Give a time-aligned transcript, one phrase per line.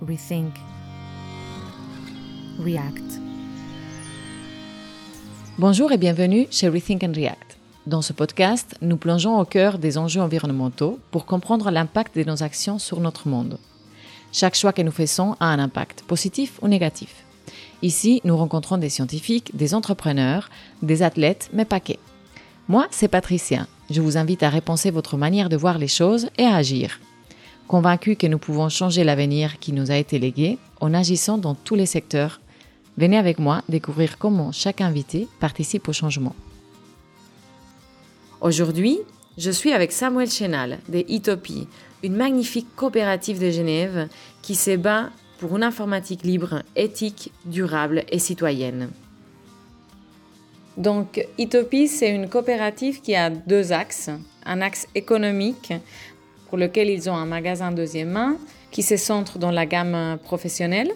[0.00, 0.54] rethink,
[2.58, 3.20] react.
[5.58, 7.58] Bonjour et bienvenue chez Rethink and React.
[7.86, 12.42] Dans ce podcast, nous plongeons au cœur des enjeux environnementaux pour comprendre l'impact de nos
[12.42, 13.58] actions sur notre monde.
[14.32, 17.24] Chaque choix que nous faisons a un impact, positif ou négatif.
[17.82, 20.48] Ici, nous rencontrons des scientifiques, des entrepreneurs,
[20.82, 21.94] des athlètes, mais pas que.
[22.68, 23.66] Moi, c'est Patricia.
[23.90, 27.00] Je vous invite à repenser votre manière de voir les choses et à agir.
[27.70, 31.76] Convaincu que nous pouvons changer l'avenir qui nous a été légué en agissant dans tous
[31.76, 32.40] les secteurs
[32.98, 36.34] Venez avec moi découvrir comment chaque invité participe au changement.
[38.40, 38.98] Aujourd'hui,
[39.38, 41.68] je suis avec Samuel Chenal de Itopie,
[42.02, 44.08] une magnifique coopérative de Genève
[44.42, 48.90] qui se bat pour une informatique libre, éthique, durable et citoyenne.
[50.76, 54.10] Donc, Itopie, c'est une coopérative qui a deux axes.
[54.46, 55.72] Un axe économique,
[56.50, 58.36] pour lequel ils ont un magasin deuxième main,
[58.72, 60.90] qui se centre dans la gamme professionnelle,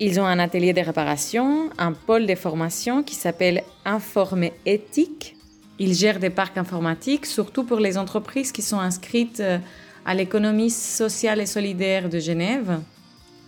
[0.00, 5.36] ils ont un atelier de réparation, un pôle de formation qui s'appelle Informé Éthique.
[5.78, 9.58] Ils gèrent des parcs informatiques, surtout pour les entreprises qui sont inscrites euh,
[10.04, 12.80] à l'économie sociale et solidaire de Genève.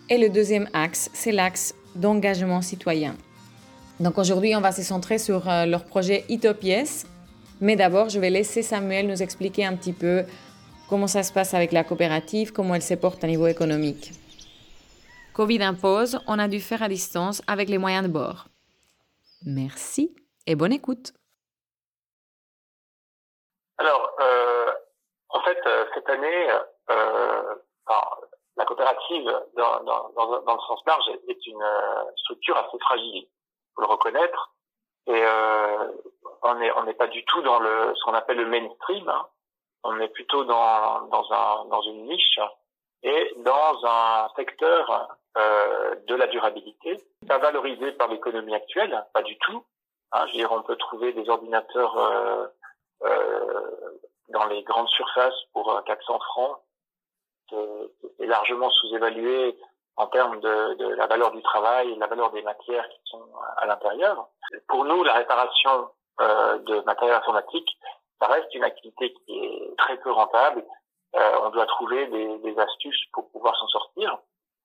[0.08, 3.16] Et le deuxième axe, c'est l'axe d'engagement citoyen.
[3.98, 7.04] Donc aujourd'hui, on va se centrer sur euh, leur projet Itopies.
[7.60, 10.22] Mais d'abord, je vais laisser Samuel nous expliquer un petit peu
[10.88, 14.12] comment ça se passe avec la coopérative, comment elle se porte à niveau économique?
[15.34, 18.46] Covid impose, on a dû faire à distance avec les moyens de bord.
[19.44, 20.14] Merci
[20.46, 21.12] et bonne écoute.
[23.78, 24.72] Alors, euh,
[25.28, 26.48] en fait, euh, cette année,
[26.90, 27.54] euh,
[28.56, 30.08] la coopérative, dans, dans,
[30.40, 31.64] dans, le sens large, est une
[32.16, 33.26] structure assez fragile,
[33.74, 34.54] faut le reconnaître.
[35.08, 35.22] Et
[36.42, 39.08] on n'est on n'est pas du tout dans le ce qu'on appelle le mainstream.
[39.08, 39.26] Hein.
[39.88, 42.40] On est plutôt dans dans un dans une niche
[43.02, 46.96] et dans un secteur euh, de la durabilité,
[47.28, 49.64] pas valorisé par l'économie actuelle, pas du tout.
[50.12, 52.46] Hein, on peut trouver des ordinateurs euh,
[53.04, 53.98] euh,
[54.30, 56.58] dans les grandes surfaces pour 400 francs.
[57.50, 59.58] C'est largement sous-évalué
[59.96, 63.24] en termes de, de, la valeur du travail et la valeur des matières qui sont
[63.58, 64.28] à l'intérieur.
[64.68, 67.78] Pour nous, la réparation de matériel informatique,
[68.20, 70.64] ça reste une activité qui est très peu rentable
[71.16, 74.18] euh, on doit trouver des, astuces pour pouvoir s'en sortir.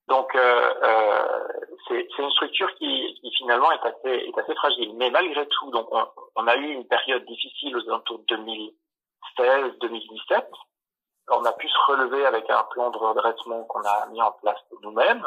[0.07, 1.47] Donc euh, euh,
[1.87, 4.93] c'est une structure qui, finalement est assez, est assez fragile.
[4.97, 5.87] Mais malgré tout, donc
[6.35, 8.35] on, a eu une période difficile aux alentours de
[9.37, 10.45] 2016-2017.
[11.29, 14.59] On a pu se relever avec un plan de redressement qu'on a mis en place
[14.81, 15.25] nous-mêmes,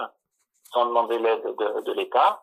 [0.72, 2.42] sans demander l'aide de, de l'État.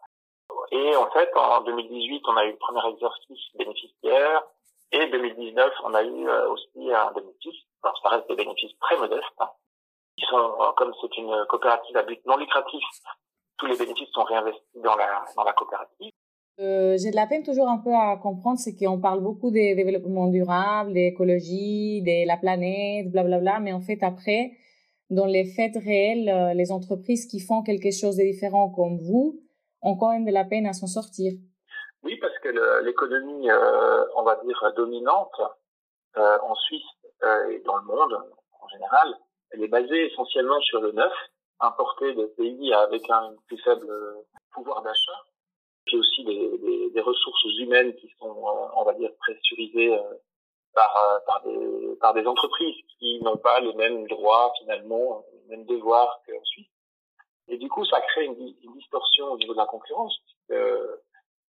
[0.72, 4.44] Et en fait, en 2018, on a eu le premier exercice bénéficiaire.
[4.94, 9.24] Et 2019, on a eu aussi un bénéfice alors, ça reste des bénéfices très modestes.
[9.40, 9.50] Hein.
[10.18, 12.84] Ils sont, euh, comme c'est une coopérative à but non lucratif,
[13.58, 16.12] tous les bénéfices sont réinvestis dans la, dans la coopérative.
[16.60, 19.74] Euh, j'ai de la peine toujours un peu à comprendre, c'est qu'on parle beaucoup des
[19.74, 24.52] développements durables, d'écologie, de la planète, blablabla, bla, bla, mais en fait après,
[25.10, 29.40] dans les faits réels, euh, les entreprises qui font quelque chose de différent comme vous
[29.82, 31.34] ont quand même de la peine à s'en sortir.
[32.04, 32.50] Oui, parce que
[32.84, 35.40] l'économie, euh, on va dire, dominante
[36.18, 36.84] euh, en Suisse
[37.24, 38.18] euh, et dans le monde
[38.60, 39.16] en général,
[39.52, 41.14] elle est basée essentiellement sur le neuf,
[41.60, 43.88] importé de pays avec un plus faible
[44.54, 45.24] pouvoir d'achat,
[45.86, 50.14] puis aussi des, des, des, ressources humaines qui sont, euh, on va dire, pressurisées euh,
[50.74, 55.66] par, par, des, par des entreprises qui n'ont pas les mêmes droits finalement, les mêmes
[55.66, 56.68] devoirs qu'en Suisse.
[57.48, 60.62] Et du coup, ça crée une, une, distorsion au niveau de la concurrence, puisque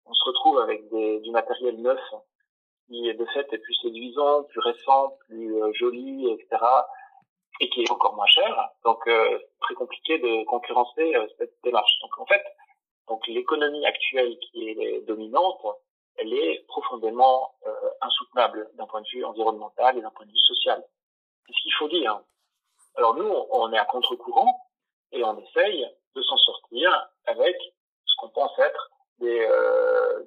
[0.07, 2.01] on se retrouve avec des, du matériel neuf
[2.89, 6.63] qui de fait est plus séduisant, plus récent, plus euh, joli, etc.
[7.61, 8.71] et qui est encore moins cher.
[8.85, 11.93] Donc euh, très compliqué de concurrencer euh, cette démarche.
[12.03, 12.43] Donc en fait,
[13.09, 15.65] donc l'économie actuelle qui est dominante,
[16.17, 17.55] elle est profondément
[18.03, 20.85] insoutenable d'un point de vue environnemental et d'un point de vue social.
[21.47, 22.21] C'est ce qu'il faut dire.
[22.97, 24.61] Alors nous, on est à contre-courant
[25.13, 27.57] et on essaye de s'en sortir avec
[28.05, 28.92] ce qu'on pense être
[29.23, 29.49] des,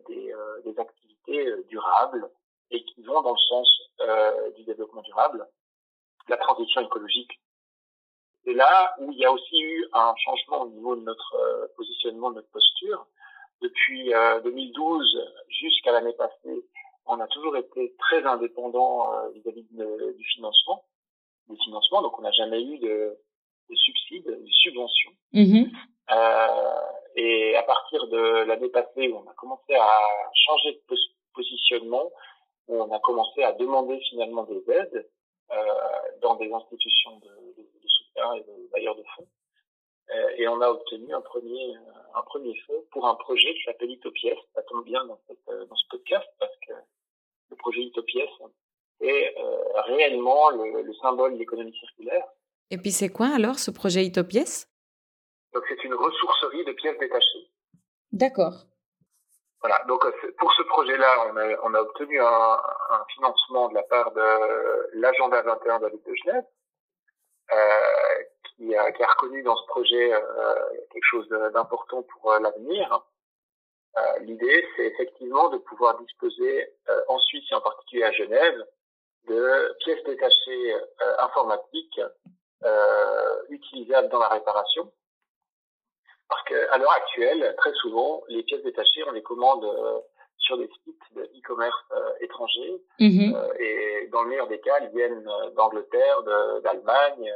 [0.07, 0.33] des,
[0.63, 2.29] des activités durables,
[2.71, 5.47] et qui vont dans le sens euh, du développement durable,
[6.27, 7.39] la transition écologique.
[8.43, 11.67] C'est là où il y a aussi eu un changement au niveau de notre euh,
[11.75, 13.07] positionnement, de notre posture.
[13.61, 14.11] Depuis
[14.43, 16.65] 2012 euh, jusqu'à l'année passée,
[17.05, 20.83] on a toujours été très indépendant vis-à-vis du financement,
[21.47, 22.01] des financements.
[22.01, 23.15] Donc, on n'a jamais eu de,
[23.69, 25.11] de subsides, de subventions.
[25.33, 25.71] Mm-hmm.
[27.15, 30.01] Et à partir de l'année passée, où on a commencé à
[30.33, 30.95] changer de
[31.33, 32.11] positionnement,
[32.67, 35.09] où on a commencé à demander finalement des aides
[35.51, 35.55] euh,
[36.21, 39.27] dans des institutions de, soutien et de bailleurs de fonds.
[40.13, 41.75] Euh, et on a obtenu un premier
[42.13, 44.29] un premier fonds pour un projet qui s'appelle Itopies.
[44.53, 46.73] Ça tombe bien dans, dans ce podcast parce que
[47.49, 48.21] le projet Itopies
[49.01, 49.35] est
[49.87, 52.25] réellement le, le symbole de l'économie circulaire.
[52.71, 54.65] Et puis c'est quoi alors ce projet Itopies
[55.55, 57.49] Donc c'est une ressourcerie de pièces détachées.
[58.11, 58.65] D'accord.
[59.61, 60.05] Voilà, donc
[60.37, 62.59] pour ce projet-là, on a, on a obtenu un,
[62.91, 66.43] un, financement de la part de l'agenda 21 de la Ligue de Genève,
[67.53, 70.55] euh, qui, a, qui, a, reconnu dans ce projet euh,
[70.91, 73.05] quelque chose d'important pour euh, l'avenir.
[73.97, 78.67] Euh, l'idée, c'est effectivement de pouvoir disposer euh, en Suisse et en particulier à Genève
[79.29, 82.01] de pièces détachées euh, informatiques
[83.49, 84.91] utilisables dans la réparation
[86.27, 89.99] parce qu'à l'heure actuelle, très souvent, les pièces détachées, on les commande euh,
[90.37, 92.81] sur des sites de e-commerce euh, étrangers.
[92.99, 93.35] Mhm.
[93.35, 96.23] Euh, et dans le meilleur des cas, elles viennent d'Angleterre,
[96.63, 97.31] d'Allemagne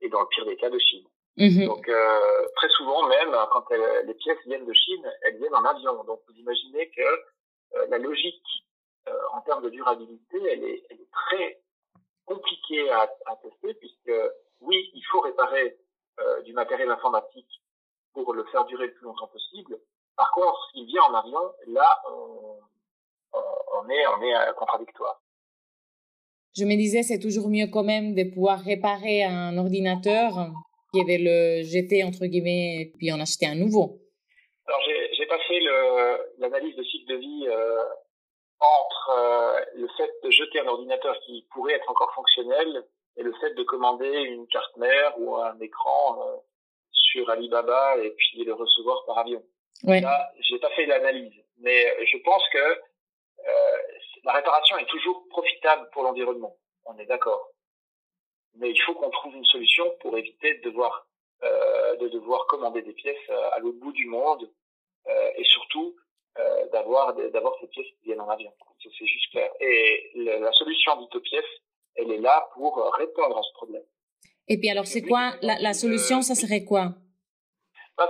[0.00, 1.06] et dans le pire des cas de Chine.
[1.36, 1.66] Mhm.
[1.66, 1.90] Donc
[2.56, 6.02] très souvent même, quand les pièces viennent de Chine, elles viennent en avion.
[6.04, 8.42] Donc vous imaginez que la logique
[9.32, 11.60] en termes de durabilité, elle est, elle est très
[12.26, 14.12] compliquée à, à, tester puisque
[14.60, 15.78] oui, il faut réparer
[16.44, 17.59] du matériel informatique
[18.12, 19.78] pour le faire durer le plus longtemps possible.
[20.16, 22.58] Par contre, s'il vient en avion, là, on,
[23.32, 25.20] on est, on est euh, contradictoire.
[26.56, 30.50] Je me disais, c'est toujours mieux quand même de pouvoir réparer un ordinateur
[30.92, 34.00] qui avait le jeter entre guillemets et puis en acheter un nouveau.
[34.66, 35.60] Alors j'ai pas fait
[36.38, 37.82] l'analyse de cycle de vie euh,
[38.58, 42.84] entre euh, le fait de jeter un ordinateur qui pourrait être encore fonctionnel
[43.16, 46.42] et le fait de commander une carte mère ou un écran
[47.10, 49.42] sur Alibaba et puis le recevoir par avion.
[49.84, 50.00] Ouais.
[50.00, 53.78] Là, j'ai pas fait l'analyse, mais je pense que euh,
[54.24, 56.56] la réparation est toujours profitable pour l'environnement.
[56.84, 57.48] On est d'accord.
[58.56, 61.06] Mais il faut qu'on trouve une solution pour éviter de devoir
[61.42, 64.46] euh, de devoir commander des pièces à l'autre bout du monde
[65.08, 65.96] euh, et surtout
[66.38, 68.52] euh, d'avoir d'avoir ces pièces qui viennent en avion.
[68.82, 69.50] C'est juste clair.
[69.60, 71.36] Et la solution d'Itopies,
[71.94, 73.82] elle est là pour répondre à ce problème.
[74.48, 76.94] Et puis alors, c'est quoi la, la, solution Ça serait quoi?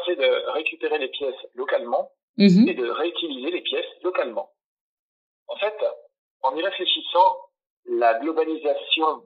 [0.06, 2.68] C'est de récupérer les pièces localement mhm.
[2.68, 4.50] et de réutiliser les pièces localement.
[5.48, 5.74] En fait,
[6.42, 7.36] en y réfléchissant,
[7.86, 9.24] la globalisation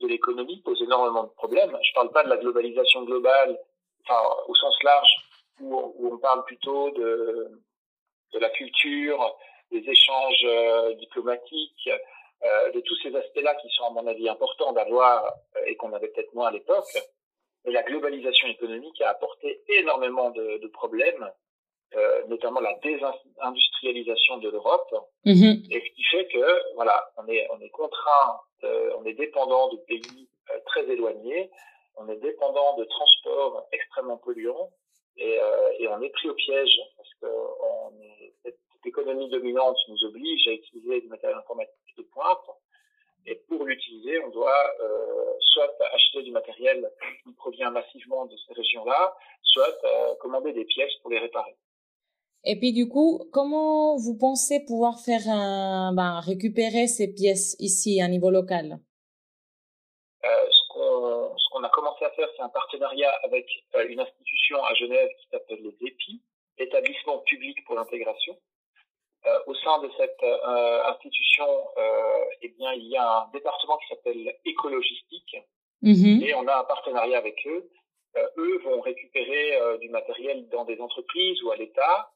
[0.00, 1.70] de l'économie pose énormément de problèmes.
[1.70, 3.58] Je ne parle pas de la globalisation globale,
[4.04, 5.10] enfin, au sens large,
[5.60, 7.50] où, où on parle plutôt de,
[8.32, 9.36] de la culture,
[9.70, 11.90] des échanges euh, diplomatiques,
[12.86, 16.32] tous ces aspects-là qui sont à mon avis importants d'avoir euh, et qu'on avait peut-être
[16.34, 16.86] moins à l'époque.
[17.64, 21.30] Mais la globalisation économique a apporté énormément de, de problèmes,
[21.96, 24.94] euh, notamment la désindustrialisation de l'Europe,
[25.24, 25.62] mhm.
[25.70, 29.76] et ce qui fait que voilà, on est on est contraint, on est dépendant de
[29.78, 31.50] pays euh, très éloignés,
[31.96, 34.70] on est dépendant de transports extrêmement polluants,
[35.16, 35.38] et,
[35.78, 40.46] et on est pris au piège parce que on est, cette économie dominante nous oblige
[40.48, 42.46] à utiliser du matériel informatique de pointe.
[43.26, 46.88] Et pour l'utiliser, on doit euh, soit acheter du matériel
[47.24, 51.56] qui provient massivement de ces régions-là, soit euh, commander des pièces pour les réparer.
[52.44, 58.00] Et puis du coup, comment vous pensez pouvoir faire un, ben, récupérer ces pièces ici
[58.00, 58.78] à niveau local?
[60.24, 63.46] Euh, Ce qu'on a commencé à faire, c'est un partenariat avec
[63.88, 66.22] une institution à Genève qui s'appelle les EPI,
[66.58, 68.38] Établissement public pour l'intégration,
[69.26, 71.46] euh, au sein de cette euh, institution,
[71.78, 75.36] euh, eh bien, il y a un département qui s'appelle écologistique
[75.82, 76.22] mhm.
[76.22, 77.68] et on a un partenariat avec eux.
[78.38, 82.12] eux vont récupérer du matériel dans des entreprises ou à l'État,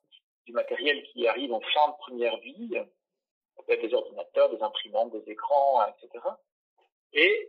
[0.47, 2.71] du matériel qui arrive en fin de première vie,
[3.69, 6.25] des ordinateurs, des imprimantes, des écrans, etc.
[7.13, 7.49] Et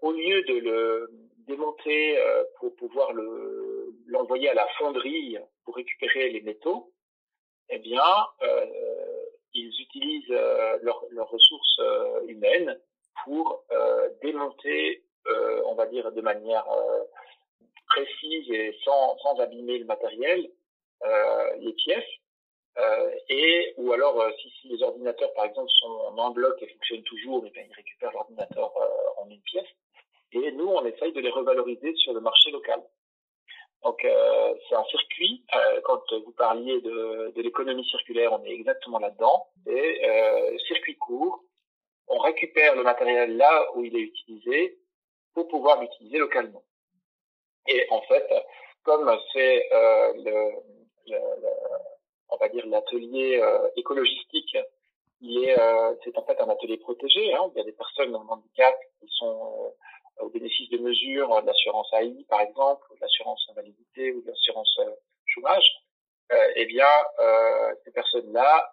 [0.00, 1.10] au lieu de le
[1.46, 2.18] démonter
[2.58, 6.92] pour pouvoir le l'envoyer à la fonderie pour récupérer les métaux,
[7.70, 8.02] eh bien,
[8.42, 8.66] euh,
[9.54, 12.78] ils utilisent euh, leurs ressources euh, humaines
[13.24, 13.64] pour
[14.22, 15.02] démonter,
[15.66, 16.66] on va dire, de manière
[17.86, 20.50] précise et sans, sans abîmer le matériel,
[21.58, 22.08] les pièces.
[23.28, 27.44] Et ou alors si, les ordinateurs par exemple sont en un bloc et fonctionnent toujours,
[27.46, 28.72] eh bien, ils récupèrent l'ordinateur
[29.18, 29.68] en une pièce.
[30.32, 32.82] Et nous, on essaye de les revaloriser sur le marché local.
[33.82, 35.44] Donc euh, c'est un circuit.
[35.54, 39.46] Euh, quand vous parliez de, de l'économie circulaire, on est exactement là-dedans.
[39.66, 41.42] Et euh, circuit court,
[42.08, 44.78] on récupère le matériel là où il est utilisé
[45.34, 46.62] pour pouvoir l'utiliser localement.
[47.68, 48.28] Et en fait,
[48.82, 50.50] comme c'est euh, le,
[51.06, 51.18] le,
[52.30, 54.56] on va dire l'atelier euh, écologistique,
[55.20, 57.34] il est, euh, c'est en fait un atelier protégé.
[57.34, 59.74] Hein, il y a des personnes en handicap qui sont
[60.20, 62.86] au bénéfice de mesures de l'assurance AI, par exemple,
[63.20, 64.80] l'assurance invalidité, l'assurance
[65.26, 65.64] chômage,
[66.56, 66.86] eh bien,
[67.84, 68.72] ces personnes-là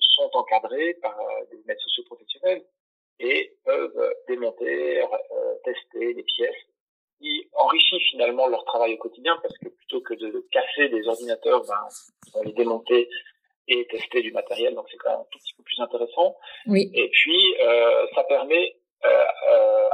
[0.00, 1.16] sont encadrées par
[1.50, 2.64] des maîtres sociaux professionnels
[3.18, 5.02] et peuvent démonter,
[5.64, 6.54] tester des pièces
[7.20, 11.62] qui enrichit finalement leur travail au quotidien parce que plutôt que de casser des ordinateurs,
[11.66, 11.88] ben,
[12.32, 13.08] vont les démonter
[13.66, 16.36] et tester du matériel, donc c'est quand même un tout petit peu plus intéressant.
[16.66, 16.90] Oui.
[16.94, 19.88] Et puis, euh, ça permet euh, euh,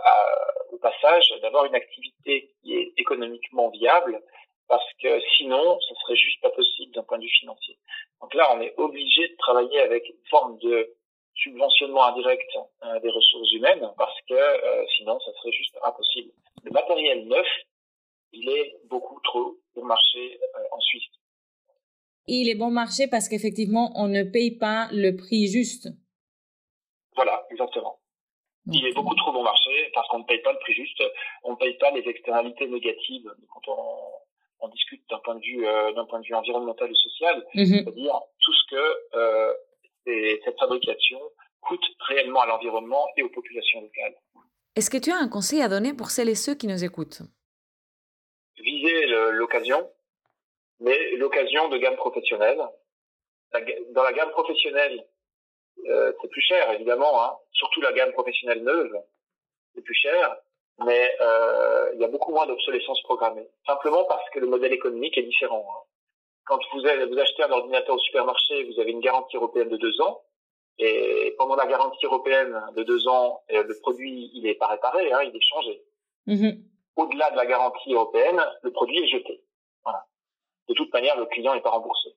[0.73, 4.21] au passage d'avoir une activité qui est économiquement viable
[4.69, 7.76] parce que sinon, ce serait juste pas possible d'un point de vue financier.
[8.21, 10.95] Donc là, on est obligé de travailler avec une forme de
[11.35, 12.50] subventionnement indirect
[12.85, 16.31] euh, des ressources humaines parce que euh, sinon, ça serait juste impossible.
[16.62, 17.47] Le matériel neuf,
[18.33, 21.11] il est beaucoup trop bon marché euh, en Suisse.
[22.26, 25.88] Il est bon marché parce qu'effectivement, on ne paye pas le prix juste.
[27.17, 27.99] Voilà, exactement.
[28.73, 31.03] Il est beaucoup trop bon marché parce qu'on ne paye pas le prix juste,
[31.45, 35.62] on ne paye pas les externalités négatives quand on, on discute d'un point de vue
[35.95, 37.65] d'un point de vue environnemental et social, Mhm.
[37.67, 38.85] c'est-à-dire tout ce que
[39.15, 39.53] euh,
[40.07, 41.21] et cette fabrication
[41.61, 44.15] coûte réellement à l'environnement et aux populations locales.
[44.77, 47.21] Est-ce que tu as un conseil à donner pour celles et ceux qui nous écoutent?
[48.59, 49.91] Viser le- l'occasion,
[50.81, 52.61] mais l'occasion de gamme professionnelle.
[53.95, 55.05] Dans la gamme professionnelle,
[55.89, 58.93] euh, c'est plus cher évidemment, hein, surtout la gamme professionnelle neuve,
[59.75, 60.37] c'est plus cher,
[60.85, 63.49] mais euh, il y a beaucoup moins d'obsolescence programmée.
[63.67, 65.67] Simplement parce que le modèle économique est différent.
[65.71, 65.83] hein.
[66.47, 69.77] Quand vous, avez- vous achetez un ordinateur au supermarché, vous avez une garantie européenne de
[69.77, 70.23] deux ans.
[70.79, 75.13] Et pendant la garantie européenne de deux ans, euh, le produit il est pas réparé,
[75.13, 75.83] hein, il est changé.
[76.27, 76.65] Mhm.
[76.97, 79.43] Au-delà de la garantie européenne, le produit est jeté.
[79.85, 80.05] Voilà.
[80.69, 82.17] De toute manière, le client n'est pas remboursé.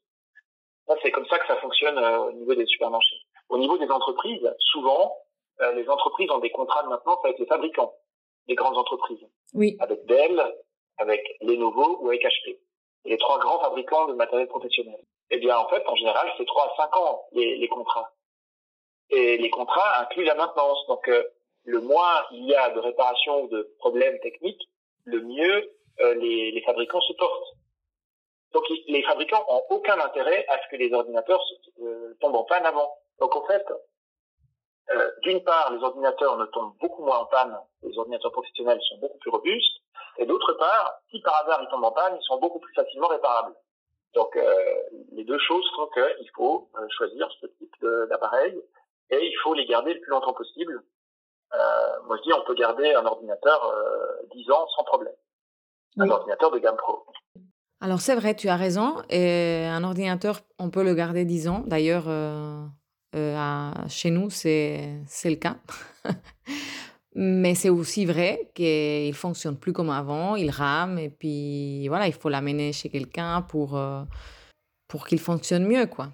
[1.01, 3.17] C'est comme ça que ça fonctionne euh, au niveau des supermarchés.
[3.53, 5.15] Au niveau des entreprises, souvent,
[5.61, 7.93] euh, les entreprises ont des contrats de maintenance avec les fabricants,
[8.47, 9.77] des grandes entreprises, Oui.
[9.79, 10.41] avec Dell,
[10.97, 12.57] avec Lenovo ou avec HP.
[13.05, 14.99] Les trois grands fabricants de matériel professionnel.
[15.29, 18.11] Eh bien, en fait, en général, c'est trois à cinq ans les, les contrats.
[19.11, 20.79] Et les contrats incluent la maintenance.
[20.87, 21.23] Donc, euh,
[21.65, 24.67] le moins il y a de réparations ou de problèmes techniques,
[25.03, 27.53] le mieux euh, les, les fabricants se portent.
[28.53, 31.43] Donc, les fabricants ont aucun intérêt à ce que les ordinateurs
[31.81, 32.91] euh, tombent en panne avant.
[33.19, 33.65] Donc, en fait,
[34.91, 38.97] euh, d'une part, les ordinateurs ne tombent beaucoup moins en panne, les ordinateurs professionnels sont
[38.97, 39.77] beaucoup plus robustes,
[40.17, 43.07] et d'autre part, si par hasard ils tombent en panne, ils sont beaucoup plus facilement
[43.07, 43.55] réparables.
[44.13, 44.53] Donc, euh,
[45.13, 48.61] les deux choses font qu'il faut euh, choisir ce type d'appareil,
[49.09, 50.83] et il faut les garder le plus longtemps possible.
[51.53, 51.57] Euh,
[52.07, 55.13] moi, je dis, on peut garder un ordinateur euh, 10 ans sans problème.
[55.97, 57.05] Un ordinateur de gamme pro.
[57.79, 58.95] Alors c'est vrai, tu as raison.
[59.09, 61.63] Et un ordinateur, on peut le garder 10 ans.
[61.67, 62.05] D'ailleurs,
[63.13, 65.55] à- chez nous, c'est le cas.
[67.15, 72.13] Mais c'est aussi vrai qu'il fonctionne plus comme avant, il rame et puis voilà, il
[72.13, 74.01] faut l'amener chez quelqu'un pour, euh,
[74.87, 76.07] pour qu'il fonctionne mieux, quoi.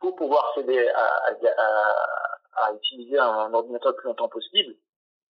[0.00, 4.74] pour pouvoir s'aider à, utiliser un, ordinateur le plus longtemps possible,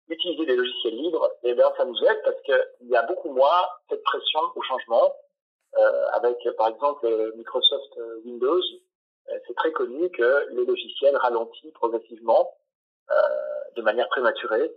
[0.09, 3.67] utiliser des logiciels libres, et bien ça nous aide parce qu'il y a beaucoup moins
[3.89, 5.13] cette pression au changement.
[5.79, 8.92] Euh, avec par exemple euh, Microsoft euh, Windows, euh,
[9.47, 12.55] c'est très connu que les logiciels ralentissent progressivement
[13.11, 13.15] euh,
[13.77, 14.71] de manière prématurée.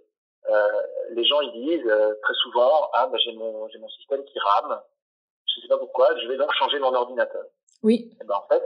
[0.49, 4.23] Euh, les gens ils disent euh, très souvent ah ben j'ai mon j'ai mon système
[4.25, 4.79] qui rame,
[5.47, 7.45] je sais pas pourquoi, je vais donc changer mon ordinateur.
[7.83, 8.15] Oui.
[8.21, 8.63] Eh ben, en fait,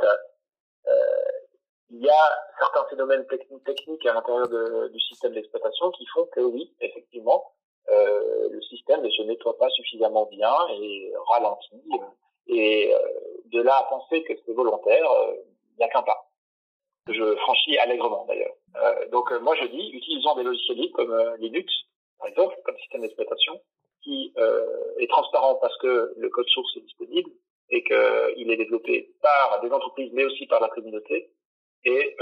[0.88, 0.94] euh,
[1.92, 6.40] il y a certains phénomènes techniques, à l'intérieur de- du système d'exploitation qui font que
[6.42, 7.52] oui, effectivement,
[7.90, 11.82] euh, le système ne se nettoie pas suffisamment bien et ralentit.
[11.94, 12.06] euh,
[12.52, 13.00] Et euh,
[13.46, 15.34] de là à penser que c'est volontaire, euh,
[15.80, 16.18] n'y a qu'un pas.
[17.06, 18.54] Que je franchis allègrement d'ailleurs.
[18.76, 21.74] Euh, donc euh, moi je dis, utilisons des logiciels libres comme euh, Linux,
[22.20, 23.60] par exemple, comme système d'exploitation,
[24.04, 24.34] qui
[25.00, 27.30] est transparent parce que le code source est disponible
[27.70, 31.32] et qu'il est développé par des entreprises mais aussi par la communauté
[31.84, 32.16] et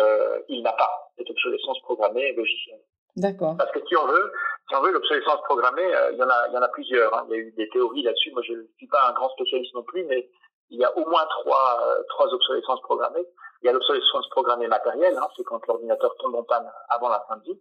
[0.50, 2.82] il n'a pas cette obsolescence programmée logicielle.
[3.18, 3.56] D'accord.
[3.58, 4.32] Parce que si on veut,
[4.70, 7.14] si on veut l'obsolescence programmée, euh, il y en a, il y en a plusieurs.
[7.16, 7.26] hein.
[7.30, 8.32] Il y a eu des théories là-dessus.
[8.32, 10.30] Moi, je ne suis pas un grand spécialiste non plus, mais
[10.70, 13.26] il y a au moins trois, euh, trois obsolescences programmées.
[13.62, 17.24] Il y a l'obsolescence programmée matérielle, hein, c'est quand l'ordinateur tombe en panne avant la
[17.28, 17.60] fin de vie,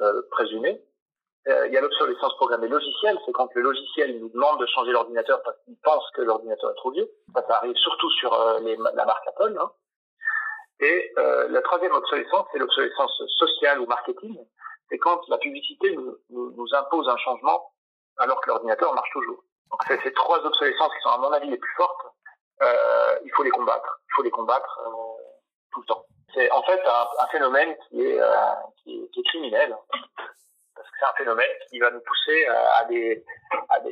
[0.00, 0.22] euh.
[1.48, 4.92] Euh, il y a l'obsolescence programmée logicielle, c'est quand le logiciel nous demande de changer
[4.92, 7.08] l'ordinateur parce qu'il pense que l'ordinateur est trop vieux.
[7.34, 8.58] Ça, ça arrive surtout sur euh,
[8.94, 9.56] la marque Apple.
[9.58, 9.70] Hein.
[10.80, 14.38] Et euh, la troisième obsolescence, c'est l'obsolescence sociale ou marketing.
[14.90, 17.72] C'est quand la publicité nous, nous, nous impose un changement
[18.18, 19.42] alors que l'ordinateur marche toujours.
[19.70, 22.06] Donc c'est ces trois obsolescences qui sont à mon avis les plus fortes.
[22.62, 24.00] Euh, il faut les combattre.
[24.08, 24.90] Il faut les combattre euh,
[26.34, 29.74] C'est en fait un, phénomène qui est, euh, qui est, criminel
[30.74, 32.46] parce que c'est un phénomène qui va nous pousser
[32.88, 33.24] des,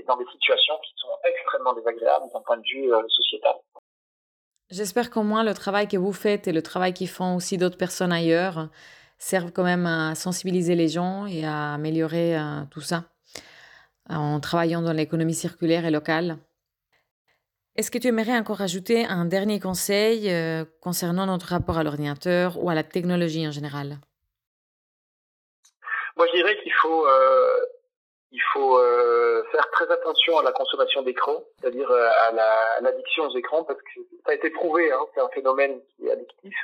[0.06, 3.56] dans des situations qui sont extrêmement désagréables d'un point de vue sociétal.
[4.70, 7.78] J'espère qu'au moins le travail que vous faites et le travail qu'ils font aussi d'autres
[7.78, 8.68] personnes ailleurs
[9.18, 13.04] servent quand même à sensibiliser les gens et à améliorer euh, tout ça
[14.08, 16.38] en travaillant dans l'économie circulaire et locale.
[17.76, 22.56] Est-ce que tu aimerais encore ajouter un dernier conseil euh, concernant notre rapport à l'ordinateur
[22.56, 23.98] ou à la technologie en général?
[26.16, 27.60] Moi, je dirais qu'il faut euh,
[28.32, 33.62] il faut euh, faire très attention à la consommation d'écran, c'est-à-dire à l'addiction aux écrans,
[33.64, 36.54] parce que ça a été prouvé, hein, c'est un phénomène qui est addictif.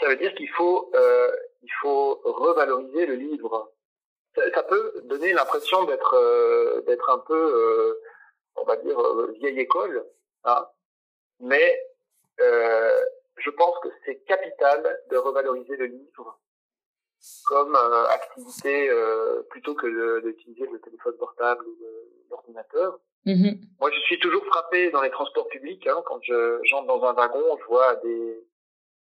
[0.00, 0.90] Ça veut dire qu'il faut,
[1.62, 3.70] il faut revaloriser le livre.
[4.34, 8.00] Ça, ça peut donner l'impression d'être, d'être un peu,
[8.56, 8.98] on va dire,
[9.38, 10.06] vieille école,
[10.44, 10.66] hein,
[11.40, 11.80] mais
[12.38, 16.38] je pense que c'est capital de revaloriser le livre
[17.46, 21.78] comme euh, activité euh, plutôt que d'utiliser le téléphone portable ou
[22.30, 22.98] l'ordinateur.
[23.26, 23.60] Mm-hmm.
[23.80, 25.86] Moi, je suis toujours frappé dans les transports publics.
[25.86, 28.44] Hein, quand je j'entre dans un wagon, je vois des,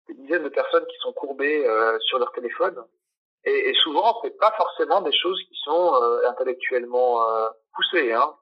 [0.09, 2.83] des dizaines de personnes qui sont courbées euh, sur leur téléphone.
[3.45, 5.93] Et, et souvent, c'est pas forcément des choses qui sont
[6.27, 7.23] intellectuellement
[7.73, 8.11] poussées.
[8.11, 8.35] Hein.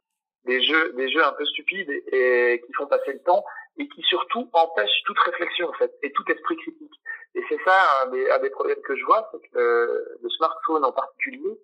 [0.48, 3.44] Des jeux, des jeux un peu stupides et, et qui font passer le temps
[3.77, 6.94] et qui surtout empêchent toute réflexion en fait et tout esprit critique.
[7.36, 10.30] Et c'est ça un des, un des, problèmes que je vois, c'est que le, le,
[10.30, 11.60] smartphone en particulier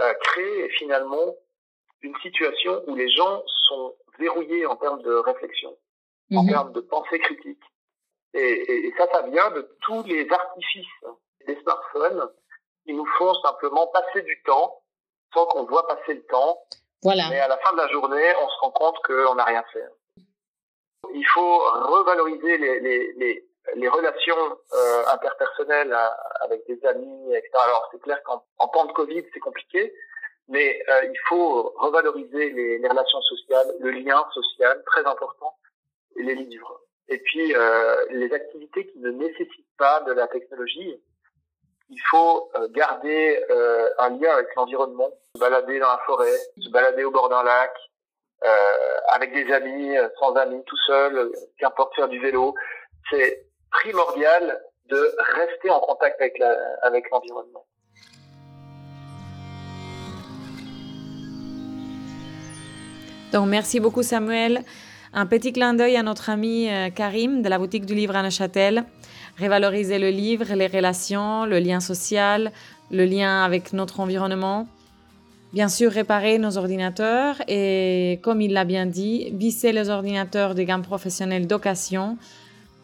[0.00, 1.34] euh, crée finalement
[2.02, 5.76] une situation où les gens sont verrouillés en termes de réflexion,
[6.32, 6.48] en mhm.
[6.48, 7.62] termes de pensée critique.
[8.32, 11.04] Et, et, et, ça, ça vient de tous les artifices
[11.46, 12.30] des smartphones
[12.84, 14.82] qui nous font simplement passer du temps
[15.34, 16.58] sans qu'on voit passer le temps.
[17.02, 17.28] Voilà.
[17.30, 19.84] Mais à la fin de la journée, on se rend compte qu'on n'a rien fait.
[21.14, 27.50] Il faut revaloriser les, les, les, les relations euh, interpersonnelles euh, avec des amis, etc.
[27.54, 29.92] Alors c'est clair qu'en en temps de Covid c'est compliqué,
[30.48, 35.54] mais euh, il faut revaloriser les, les, relations sociales, le lien social, très important,
[36.16, 36.80] et les livres.
[37.08, 41.00] Et puis euh, les activités qui ne nécessitent pas de la technologie,
[41.90, 43.44] il faut euh, garder
[43.98, 47.74] un lien avec l'environnement, se balader dans la forêt, se balader au bord d'un lac,
[49.12, 52.54] avec des amis, sans amis, tout seul, qu'importe faire du vélo.
[53.10, 56.40] C'est primordial de rester en contact avec
[56.82, 57.66] avec l'environnement.
[63.32, 64.64] Donc merci beaucoup Samuel.
[65.12, 68.22] Un petit clin d'œil à notre ami euh, Karim de la boutique du livre à
[68.22, 68.84] Neuchâtel.
[69.38, 72.52] Révaloriser le livre, les relations, le lien social,
[72.92, 74.68] le lien avec notre environnement.
[75.52, 80.64] Bien sûr, réparer nos ordinateurs et, comme il l'a bien dit, visser les ordinateurs des
[80.64, 82.16] gammes professionnelles d'occasion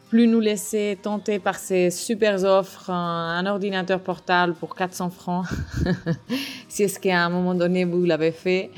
[0.08, 5.46] plus nous laisser tenter par ces super offres, un, ordinateur portable pour 400 francs,
[6.68, 8.70] si est-ce qu'à un moment donné vous l'avez fait.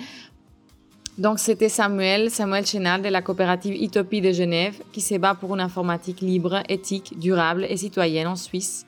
[1.19, 5.53] Donc c'était Samuel, Samuel Chénal de la coopérative Utopie de Genève qui se bat pour
[5.53, 8.87] une informatique libre, éthique, durable et citoyenne en Suisse.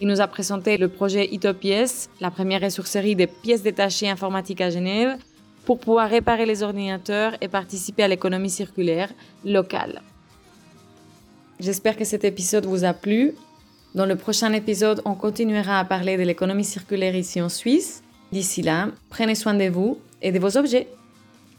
[0.00, 4.70] Il nous a présenté le projet Utopies, la première ressourcerie des pièces détachées informatiques à
[4.70, 5.16] Genève,
[5.64, 9.10] pour pouvoir réparer les ordinateurs et participer à l'économie circulaire
[9.44, 10.02] locale.
[11.58, 13.34] J'espère que cet épisode vous a plu.
[13.94, 18.02] Dans le prochain épisode, on continuera à parler de l'économie circulaire ici en Suisse.
[18.30, 20.88] D'ici là, prenez soin de vous et de vos objets.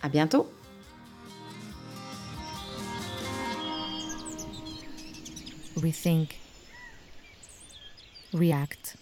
[0.03, 0.51] À bientôt!
[5.77, 6.39] Rethink.
[8.33, 8.97] React.